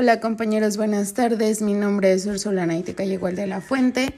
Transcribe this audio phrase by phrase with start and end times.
[0.00, 1.60] Hola compañeros, buenas tardes.
[1.60, 4.14] Mi nombre es Ursula Naiteca igual de la Fuente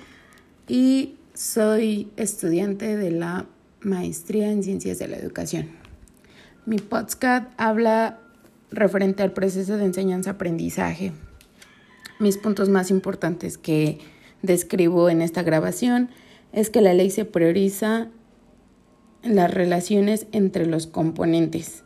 [0.69, 3.47] y soy estudiante de la
[3.81, 5.71] maestría en Ciencias de la Educación.
[6.67, 8.21] Mi podcast habla
[8.71, 11.11] referente al proceso de enseñanza-aprendizaje.
[12.21, 13.99] Mis puntos más importantes que
[14.41, 16.11] describo en esta grabación
[16.53, 18.07] es que la ley se prioriza
[19.25, 21.83] las relaciones entre los componentes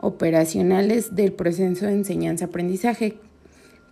[0.00, 3.20] operacionales del proceso de enseñanza-aprendizaje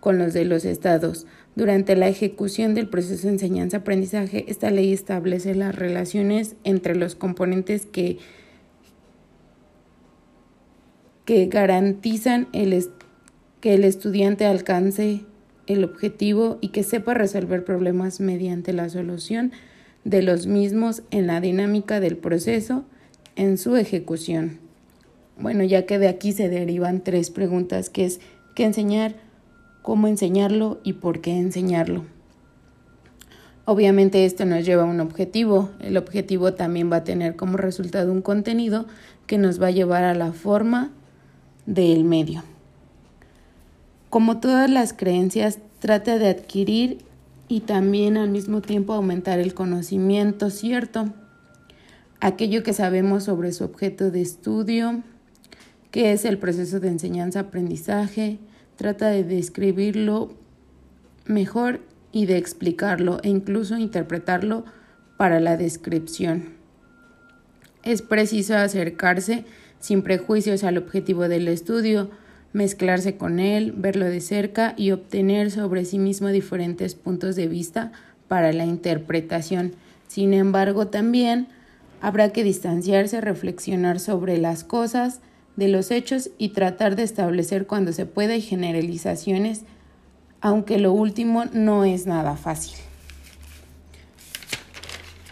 [0.05, 1.25] con los de los estados.
[1.55, 7.87] Durante la ejecución del proceso de enseñanza-aprendizaje, esta ley establece las relaciones entre los componentes
[7.87, 8.19] que,
[11.25, 12.87] que garantizan el,
[13.61, 15.21] que el estudiante alcance
[15.65, 19.53] el objetivo y que sepa resolver problemas mediante la solución
[20.03, 22.85] de los mismos en la dinámica del proceso
[23.35, 24.59] en su ejecución.
[25.39, 28.19] Bueno, ya que de aquí se derivan tres preguntas, que es
[28.53, 29.24] qué enseñar,
[29.85, 32.05] cómo enseñarlo y por qué enseñarlo.
[33.65, 35.69] Obviamente esto nos lleva a un objetivo.
[35.79, 38.87] El objetivo también va a tener como resultado un contenido
[39.27, 40.89] que nos va a llevar a la forma
[41.67, 42.43] del medio.
[44.09, 47.05] Como todas las creencias, trata de adquirir
[47.47, 51.13] y también al mismo tiempo aumentar el conocimiento cierto,
[52.21, 55.03] aquello que sabemos sobre su objeto de estudio,
[55.91, 58.39] qué es el proceso de enseñanza-aprendizaje,
[58.75, 60.33] trata de describirlo
[61.25, 61.81] mejor
[62.11, 64.65] y de explicarlo e incluso interpretarlo
[65.17, 66.55] para la descripción.
[67.83, 69.45] Es preciso acercarse
[69.79, 72.09] sin prejuicios al objetivo del estudio,
[72.53, 77.91] mezclarse con él, verlo de cerca y obtener sobre sí mismo diferentes puntos de vista
[78.27, 79.73] para la interpretación.
[80.07, 81.47] Sin embargo, también
[82.01, 85.19] habrá que distanciarse, reflexionar sobre las cosas,
[85.55, 89.63] de los hechos y tratar de establecer cuando se puede generalizaciones,
[90.41, 92.75] aunque lo último no es nada fácil.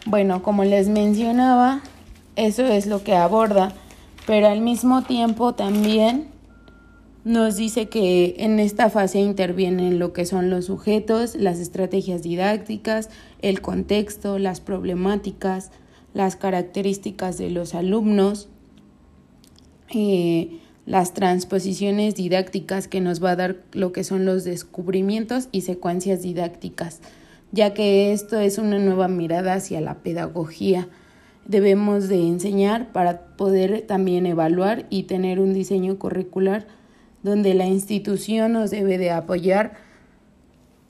[0.06, 1.82] Bueno, como les mencionaba,
[2.36, 3.74] eso es lo que aborda,
[4.26, 6.28] pero al mismo tiempo también
[7.24, 13.10] nos dice que en esta fase intervienen lo que son los sujetos, las estrategias didácticas,
[13.42, 15.72] el contexto, las problemáticas,
[16.14, 18.50] las características de los alumnos,
[19.94, 25.62] eh, las transposiciones didácticas que nos va a dar lo que son los descubrimientos y
[25.62, 27.00] secuencias didácticas,
[27.52, 30.90] ya que esto es una nueva mirada hacia la pedagogía.
[31.46, 36.68] Debemos de enseñar para poder también evaluar y tener un diseño curricular
[37.22, 39.74] donde la institución nos debe de apoyar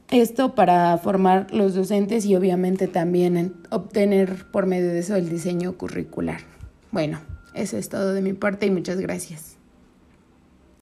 [0.10, 5.74] esto para formar los docentes y obviamente también obtener por medio de eso el diseño
[5.78, 6.42] curricular.
[6.92, 7.20] Bueno,
[7.54, 9.58] eso es todo de mi parte y muchas gracias.